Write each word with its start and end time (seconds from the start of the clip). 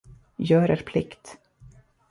Gör 0.37 0.67
er 0.69 0.81
plikt. 0.83 1.37